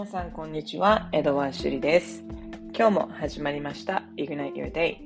[0.00, 1.10] 皆さん、こんにちは。
[1.12, 2.24] エドワーシュリです。
[2.74, 4.96] 今日も始まりました Ignite Your Day。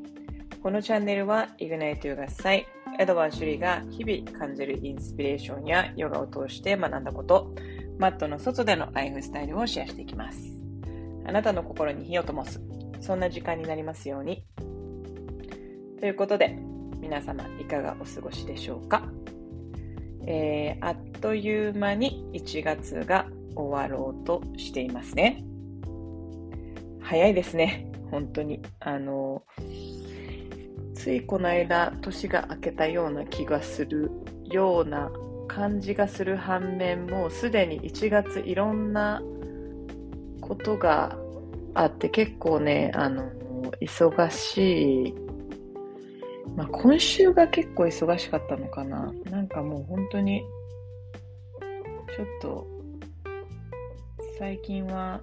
[0.63, 2.69] このチャンネルは Ignite Your 合祭、
[3.01, 7.53] エドワーシュリが日々感じるインスピレーションやヨガを通して学んだこと、
[7.99, 10.39] マットの外でのライフスタイルをシェアしていきます。
[11.27, 12.63] あなたの心に火を灯す、
[13.01, 14.45] そんな時間になりますように。
[15.99, 16.57] ということで、
[17.01, 19.03] 皆様いかがお過ごしでしょうか、
[20.29, 23.27] えー、あっという間に1月が
[23.57, 25.45] 終わろうとしていますね。
[27.01, 27.91] 早いですね。
[28.11, 28.63] 本当に。
[28.81, 29.43] あの、
[30.95, 34.11] ついこの間、年が明けたような気がする
[34.45, 35.11] ような
[35.49, 39.23] 感じがする反面、もうすでに1月いろんな
[40.41, 41.19] ことが
[41.75, 43.31] あって結構ね、あの、
[43.81, 45.15] 忙しい。
[46.57, 49.13] まあ、今週が結構忙しかったのかな。
[49.31, 50.43] なんかもう本当に、
[52.17, 52.74] ちょっと
[54.37, 55.21] 最近は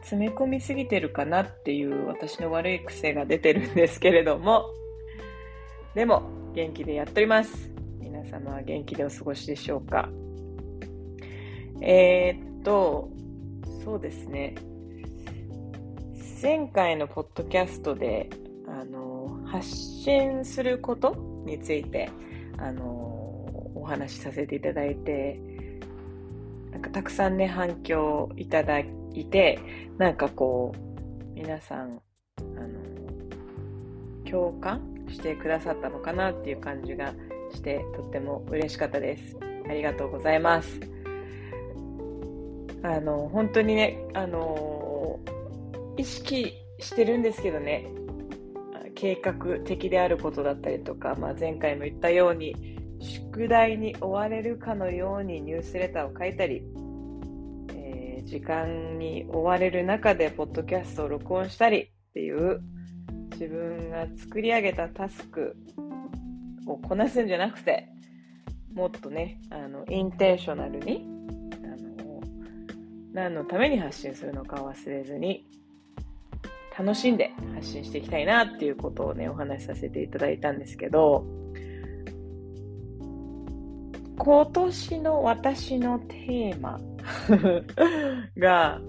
[0.00, 4.64] 詰め込みすぎてるかなっていう私の悪い癖が出てるんですけれども。
[5.94, 7.70] でも元気でやっております。
[8.00, 10.08] 皆様は元気でお過ごしでしょうか。
[11.80, 13.08] えー、っと
[13.84, 14.56] そうですね。
[16.42, 18.28] 前回のポッドキャストで
[18.66, 21.14] あの発信すること
[21.46, 22.10] について
[22.58, 22.82] あの
[23.76, 25.53] お話しさせていただいて
[26.84, 28.86] かたくさんね、反響いただい
[29.30, 29.58] て、
[29.98, 32.00] なんかこう、皆さん、
[32.38, 37.14] あの、共感してくださったのかなっていう感じが
[37.52, 39.36] して、とっても嬉しかったです。
[39.68, 40.80] ありがとうございます。
[42.82, 45.18] あの、本当にね、あの、
[45.96, 47.86] 意識してるんですけどね、
[48.94, 52.73] 計画的であることだったりとか、まあ、前回も言ったように、
[53.04, 56.62] 宿題に追われるかのようにニュースレターを書いたり、
[57.74, 62.60] えー、時間に追われる中でポッドキャストを録音したりっていう
[63.32, 65.56] 自分が作り上げたタスク
[66.66, 67.88] をこなすんじゃなくて
[68.72, 71.06] もっとねあのインテンショナルに
[71.62, 71.66] あ
[72.02, 72.20] の
[73.12, 75.46] 何のために発信するのかを忘れずに
[76.76, 81.43] 楽しんで発信していきたいなっていうことをねお話しさせていただいたんですけど
[84.24, 86.80] 今年の私のテーマ
[88.40, 88.80] が、あ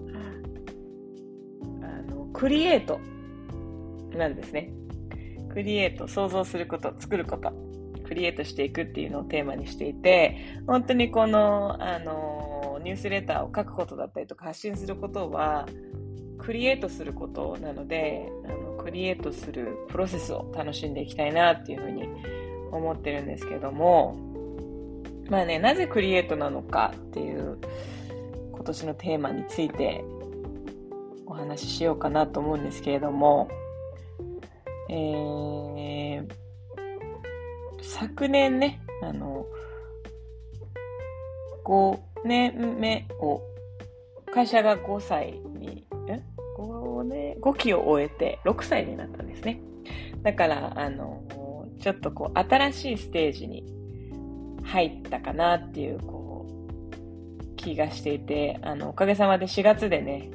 [2.10, 3.02] の、クリエイト
[4.16, 4.72] なんですね。
[5.50, 7.52] クリエイト、想像すること、作ること、
[8.06, 10.38] クリエイトしていくっていうのをテーマにしていて、
[10.68, 15.68] 本当にこの、あの、ニュースレターを書くことだったりとか発信することは、
[16.38, 22.08] クリエイトすることなので、あのクリエイトするプロセスを楽しんでいきたいなっていうふうに
[22.72, 24.25] 思ってるんですけども、
[25.30, 27.58] まあね、なぜクリエイトなのかっていう
[28.52, 30.04] 今年のテーマについて
[31.26, 33.50] お話ししようかなと思うんですけれども、
[34.90, 36.28] えー、
[37.82, 39.46] 昨年ね、あの、
[41.64, 43.42] 5年目を、
[44.32, 46.22] 会社が5歳に、え
[46.58, 49.60] ?5 年、5期を終えて6歳になったんですね。
[50.22, 51.24] だから、あの、
[51.82, 53.64] ちょっとこう、新しいステージに
[54.66, 60.30] 入ったかなっていう、こう、気がしていて、あの、おかげさまで4月でね、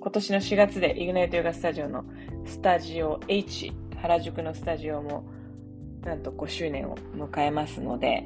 [0.00, 2.04] 今年の4月でイグナイトヨガスタジオの
[2.44, 5.24] スタジオ H、原宿のスタジオも、
[6.02, 8.24] なんと5周年を迎えますので、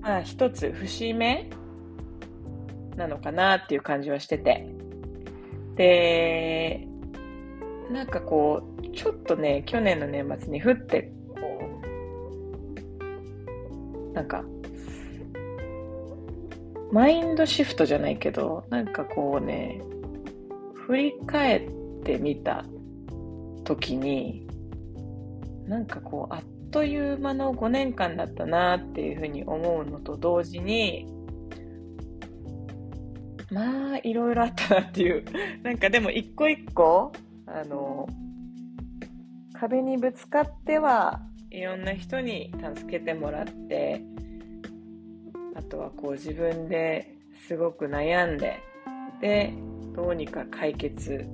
[0.00, 1.48] まあ一つ節目
[2.96, 4.66] なのかなっていう感じはしてて。
[5.76, 6.86] で、
[7.90, 11.10] なんかこう、ちょっとね、去年の年末に降って
[14.14, 14.44] なんか、
[16.92, 19.80] マインドシフトじゃないけど、なんかこうね、
[20.86, 21.70] 振り返っ
[22.04, 22.64] てみた
[23.64, 24.46] 時に、
[25.66, 26.42] なんかこう、あっ
[26.74, 31.06] という間の5年間だったなっていうふうに思うのと同時に、
[33.50, 35.24] まあ、いろいろあったなっていう。
[35.62, 37.12] なんかでも一個一個、
[37.46, 38.08] あの、
[39.52, 41.20] 壁にぶつかっては
[41.54, 44.02] いろんな人に助けてもらって
[45.54, 47.16] あとはこう自分で
[47.46, 48.60] すごく悩んで
[49.20, 49.52] で
[49.94, 51.24] どうにか解決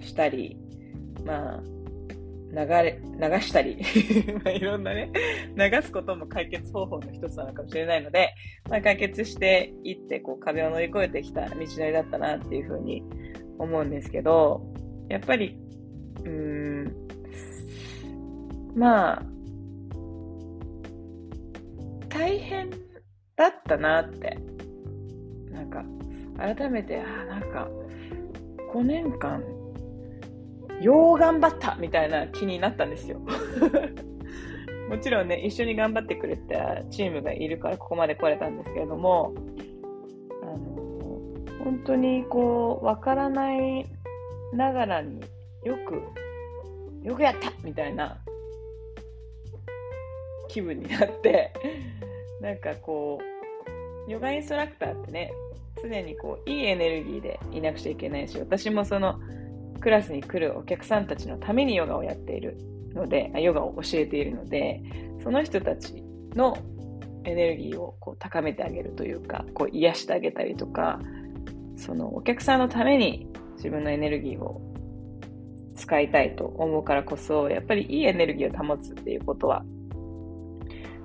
[0.00, 0.58] したり
[1.24, 1.62] まあ
[2.52, 3.78] 流れ流したり
[4.44, 5.12] まあいろんなね
[5.56, 8.34] 流すことも解決方法の一つなのかもしれないので、
[8.68, 13.04] まあ、解決していってこう壁を乗り越えてきた道のりだったなっていうふうに
[13.58, 14.60] 思うんですけど
[15.08, 15.56] やっぱり
[16.24, 16.92] うん
[18.74, 19.32] まあ
[22.12, 22.70] 大変
[23.36, 24.38] だったなって、
[25.50, 25.82] なんか、
[26.36, 27.68] 改めて、あなんか、
[28.74, 29.42] 5年間、
[30.82, 33.18] よう頑張ったみたいな気になったんですよ。
[34.90, 39.32] もちろんね、一緒に頑張ってくれたチームがいるからここまで来れたんですけれども、
[40.42, 43.86] あの、本当にこう、わからない
[44.52, 45.20] ながらに
[45.64, 46.02] よく、
[47.06, 48.18] よくやったみたいな
[50.52, 51.50] 気分になって
[52.40, 53.18] なんかこ
[54.06, 55.32] う、ヨガインストラクターってね、
[55.82, 59.18] 常にこう、いいエネルギーでいなくちゃいけないし、私もその、
[59.80, 62.58] クラスに来るお客さんたちのためにヨガをやっている
[62.94, 64.80] ので、ヨガを教えているので、
[65.22, 66.02] その人たち
[66.34, 66.56] の
[67.24, 71.00] エネルギーをこう高めてあげるというか、こう癒してあげたりとか、
[71.76, 74.60] そのお客さんのために自分のエネルギーを
[75.76, 79.64] 使いたいと思うからこそ、やっぱりいいエネルギーを保つっていうことは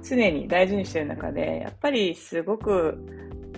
[0.09, 2.98] 常に大事にしてる中で、やっぱりすごく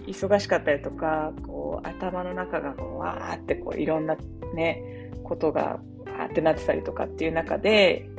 [0.07, 4.17] 忙しかったりとか、こう頭の中がこうわーってこういろんな
[4.53, 8.09] ね、ことがパーってなってたりとかっていう中で、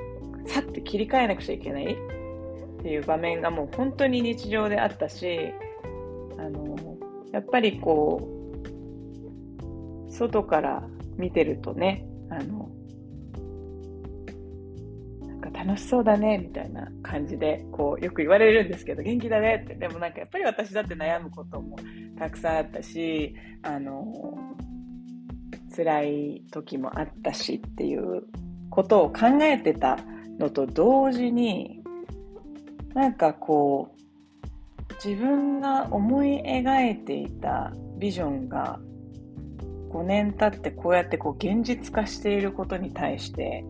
[0.47, 1.85] さって切り替えなくちゃいけない
[2.81, 5.53] っていう場面がもう本当に日常であったし、
[6.39, 6.77] あの、
[7.33, 8.29] やっぱりこ
[10.09, 10.83] う、外から
[11.17, 12.71] 見てるとね、あの、
[15.53, 19.75] 楽しそうだね、みたいな感じで、こう、よく言われるんですけど、元気だねって。
[19.75, 21.77] でもなんかやっぱり私だって悩むことも
[22.19, 24.05] たくさんあったし、あの、
[25.75, 28.25] 辛い時もあったしっていう
[28.71, 29.99] ことを考えてた
[30.39, 31.83] のと同時に、
[32.95, 34.01] なんかこう、
[35.05, 38.79] 自分が思い描いていたビジョンが
[39.91, 43.65] 5年経ってこうやってこう現実化していることに対して、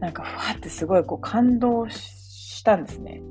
[0.00, 3.22] なんかふわってすごいこう感動したんですね。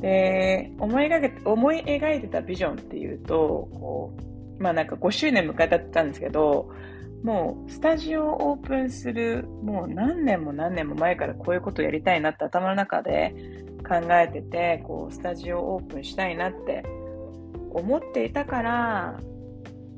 [0.00, 4.16] で、思い描け、思い描いてたビジョンっていうと、こ
[4.58, 6.70] う、まあなんか5周年迎えたってたんですけど、
[7.22, 13.34] もうスタジオをオープンする、もう何年も何年も前からこういうことやりたいなって頭の中で
[13.86, 16.82] 考えてて、こうスタジオをオープンしたいなって
[17.72, 19.20] 思っていたから、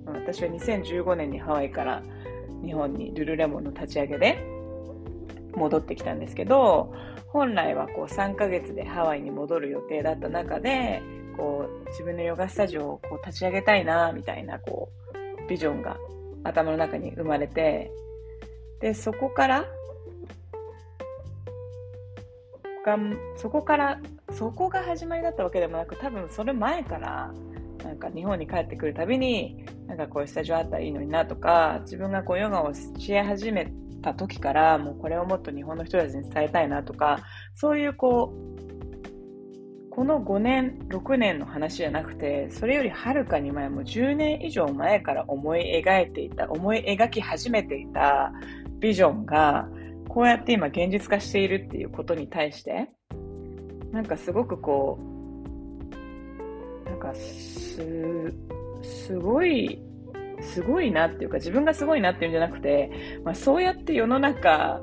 [0.05, 2.03] 私は2015年にハワイから
[2.65, 4.52] 日本にルルレモンの立ち上げで
[5.55, 6.93] 戻ってきたんですけど、
[7.29, 11.03] 本来はこう3ヶ月でハワイに戻る予定だった中で、
[11.37, 15.97] こう自分のヨガスタジオをこう立ち上げたいな、みたいなこうビジョンが
[16.45, 17.91] 頭の中に生まれて、
[18.81, 19.65] で、そこから
[22.85, 22.99] が
[23.37, 24.01] そこから、
[24.33, 27.33] そこが始まりだったわけでもなく、多分それ前から、
[27.85, 33.73] なんか日本に帰ってくるたびに、なんかこういうスタジオあったらいいのになとか、自分がこうヨガをし始め
[34.03, 37.21] た時から、もうこれをもっと日本の人たちに伝えたいなとか、
[37.55, 38.53] そういうこう、
[39.91, 48.33] この5年、6年の話じゃなくて、それよりはるかに前、もう10年以上前から思い描いていた、思い描き始めていた
[48.81, 49.69] ビジョンが、
[50.09, 52.91] こうやって今現実化しているっていうことに対して、
[53.93, 54.99] なんかすごくこ
[56.87, 58.35] う、なんかす、
[58.83, 59.83] すごい、
[60.43, 62.91] すごいなっていうか、自分がすごいなっていうんじゃなくて、
[63.25, 64.81] まあ、そうやって世の中、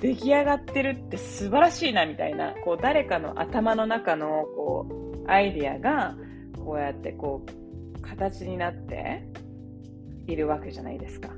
[0.00, 4.86] 出来上がってるって素晴らしいなみたいな、こう誰かの頭の中のこ
[5.26, 6.16] うアイディアが
[6.64, 9.22] こうやってこう形になって
[10.26, 11.28] いるわけじゃないですか。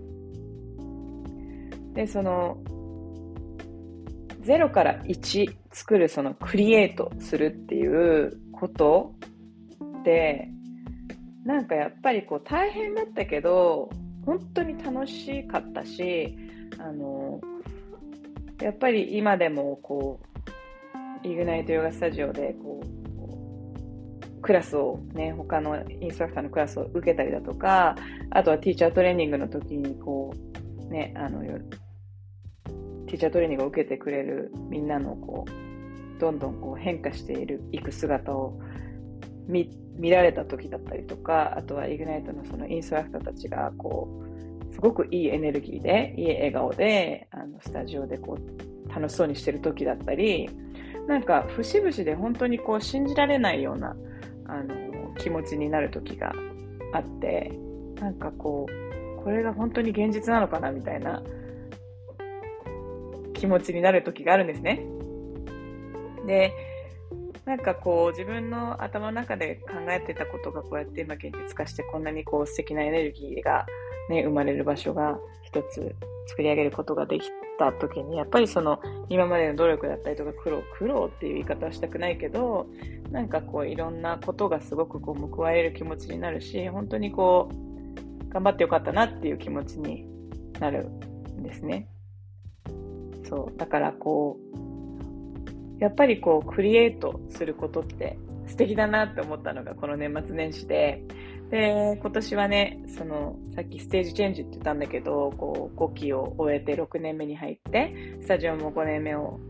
[1.95, 2.59] で、その
[4.43, 9.15] 0から1作るそのクリエイトするっていうこと
[10.05, 10.52] で、
[11.45, 13.91] なんかやっぱりこう大変だったけど、
[14.25, 16.37] 本当に楽しかったし、
[16.79, 17.41] あの、
[18.61, 20.21] やっぱり今でもこ
[21.25, 27.97] う、イグナイトヨガスタジオでこう、クラスをね、他のインストラクターのクラスを受けたりだとか、
[28.31, 38.59] あとはティーチャートレーニングの時にこう、ね、あの、ティーチャートレーニングを受けてくれるみんなのこう、どんどんこう変化している、いく姿を
[39.49, 44.09] 見見られた時だったりとか、あとはイグナイトのそのインストラクターたちがこ
[44.71, 50.49] う、すごくいいエネルギーで、いい笑顔で、あのスタジオでこう楽しそうにしてる時だったり、
[51.07, 53.97] なんか節々で本当にこう信じられないような
[54.47, 56.33] あの気持ちになる時が
[56.93, 57.53] あって、
[58.01, 61.23] なんかこう、これが本当に現実なのかなみたいな
[63.35, 64.85] 気持ちになる時があるんですね。
[66.27, 66.53] で、
[67.45, 73.67] なんかこう自分の頭の中で考えてたことがこうやって今現実化してこんなにこう素敵なエネルギーが
[74.09, 75.95] ね、生まれる場所が一つ
[76.27, 82.67] 作り上げることができた時に、やっぱりその今までの努力だったりとか苦労、苦労っていう言い方はしたくないけど、
[83.11, 90.07] なんかこういろんなことがすごくこう報われる気持ちになるし、本当にこう、頑張ってよかったなっていう気持ちに
[90.59, 91.89] なるんですね。
[93.29, 93.59] そう。
[93.59, 94.72] だからこう、
[95.83, 101.03] やっぱりこう、クリエイトすることって素敵だなって思ったのがこの年末年始で、
[101.51, 109.41] で、今年はね、その、さっきステージチェンジって言ったんだけど、こう、5期を終えて6年目に入って、スタジオも5年目を、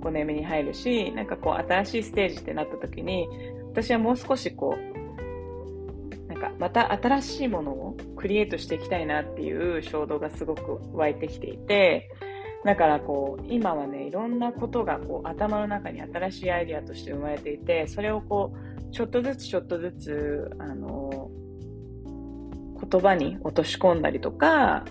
[0.00, 3.28] 5年目に入るし、なんかこう、新しいステージってなった時に、
[3.68, 12.10] 私はもう少しこう、なんかまた新しいものをクリエイトしていきたいなっていう衝動がすごく湧いてきていて、
[12.64, 21.30] だからこう、今はね、いろんなことがこう、頭の中に新しいアイディアとして生まれていて、それをこう、ちょっとずつちょっとずつ、あの、
[22.90, 24.84] 言葉に落とし込んだりとか、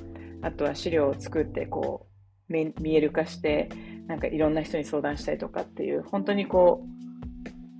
[0.43, 2.05] あとは資料を作ってこ
[2.49, 3.69] う見える化して
[4.07, 6.85] なんかいろんな人に相談したりとかっていう本当にこ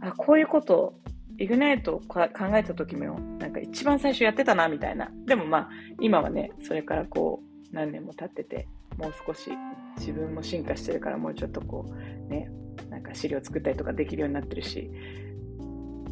[0.02, 0.96] うあこういうこと
[1.38, 5.12] イグナイトを考えた時もなんか一番最初やってたなみたいな。
[5.26, 5.70] でもまあ
[6.00, 9.52] 今はねそれからこう何年も経っててもう少し
[9.98, 12.50] 自分も進化してるからもうちょっとこうね
[12.90, 14.92] なんか資料作ったりとかできるようになってるし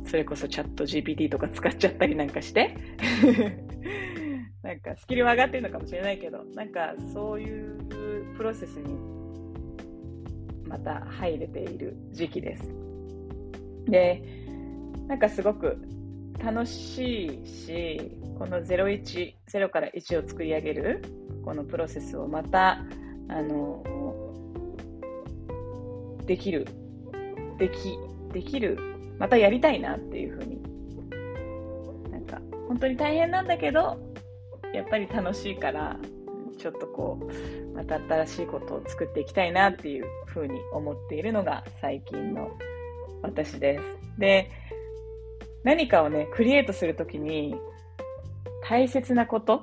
[0.06, 2.76] それこそチャット GPT とか使っちゃったりなんかして
[4.64, 7.84] なんかスキルは上がってるのかもしれないけど、なんかそういう
[8.38, 8.96] プロセスに
[10.68, 12.64] また入れている時期です。
[13.88, 14.24] で、
[15.08, 15.82] なんかすごく
[16.40, 21.02] 楽しいし、この01、0から1を作り上げる
[21.44, 22.80] このプロセスをまた、
[23.28, 23.84] あの、
[26.26, 26.68] できる、
[27.58, 27.98] でき、
[28.34, 28.78] できる、
[29.20, 30.62] またやりたいなっていうふうに、
[32.12, 33.98] なんか本当に大変なんだけど、
[34.74, 35.98] やっぱり楽しいから、
[36.58, 42.52] ちょっとこう、また新しいことを作っていきたいなっていうふうに思っているのが最近の
[43.22, 43.84] 私です。
[44.20, 44.50] で、
[45.64, 47.56] 何かをね、クリエイトするときに
[48.64, 49.62] 大切なこと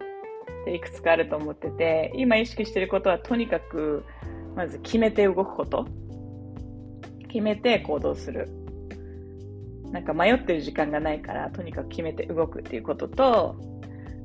[0.62, 4.04] っていくつかあると思ってて、今意識してることはとにかく、
[4.56, 5.86] まず決めて動くこと。
[7.28, 8.48] 決めて行動する。
[9.92, 13.56] なんか迷ってる時間がないから、とにかく決めて動くっていうことと、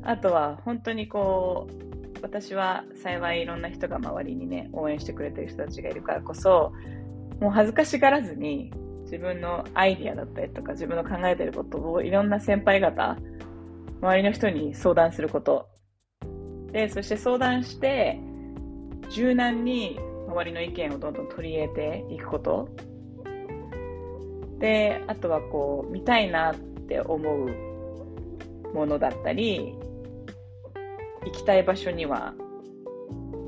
[0.01, 6.73] あとは本当にこう、私は幸いいろんな人が周りにね、応援してくれてる人たちがいるからこそ、
[7.39, 8.71] もう恥ずかしがらずに
[9.03, 13.17] 自分のアイディアだったりとか自分の考えてることをいろんな先輩方、
[14.01, 15.72] 周りの人に相談すること。
[16.73, 18.19] で、そして相談して、
[19.09, 22.67] 柔軟に周りの意見をどんどん取り入れていくこと。
[24.57, 29.75] で、あとはこう、見たいなって思うものだったり、
[31.25, 32.33] 行きたい場所には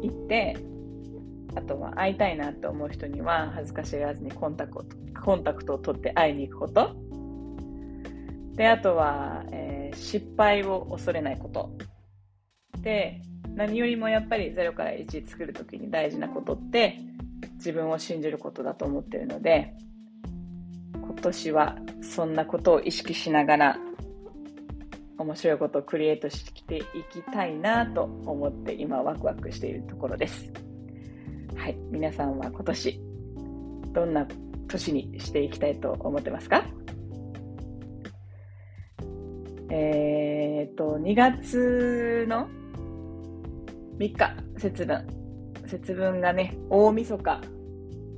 [0.01, 0.55] 行って、
[1.55, 4.85] あとは会いたいなと思う人には恥ずかしがらずにコンタクト
[5.23, 6.95] コンタクトを取って会いに行くこと。
[8.53, 11.71] で、あとは、えー、失敗を恐れないこと。
[12.85, 13.19] で、
[13.55, 16.99] 何よりもやっぱり0から1作るときに大事なことって
[17.55, 19.73] 自分を信じることだと思ってるので、
[20.93, 23.77] 今年はそんなことを意識しながら
[25.17, 30.53] 面白いことをクリエイトしていきたいなと思って今ワクワクしているところです。
[31.55, 31.77] はい。
[31.89, 33.01] 皆さんは今年
[33.93, 34.27] どんな
[34.67, 36.63] 年にしていきたいと思ってますか？
[39.71, 42.47] えー、っと、2月の
[43.97, 45.07] 3日、節分。
[45.67, 47.41] 節分がね、大晦日。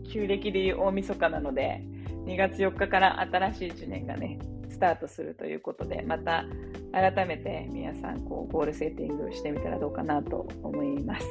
[0.10, 1.84] 旧暦でいう大晦日なので、
[2.26, 6.46] 2月4日から新しい1年がね、スタートするということで、また
[6.92, 11.26] 改めて皆さんこうゴールセッティングしてみたらどうかなと思います。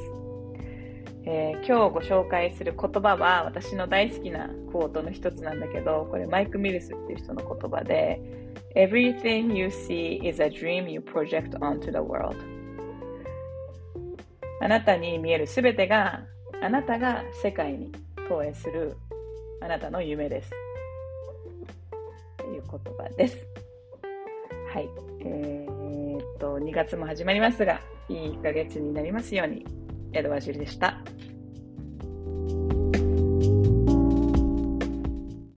[1.24, 8.20] えー、今日ご紹介する言葉は私の大好きなコートの一つなんだけど、これマイク・ミルスっていう人の言葉で、
[8.76, 12.36] Everything you see is a dream you project onto the world.
[14.66, 16.24] あなたに見えるすべてが
[16.60, 17.92] あなたが世界に
[18.28, 18.96] 投影する
[19.62, 20.50] あなたの夢です。
[22.36, 23.36] という言葉です。
[24.74, 24.88] はい。
[25.20, 29.64] えー、っと、2月も始まりますが、いい1ヶ月になりますように、
[30.12, 30.98] エドワジルでした。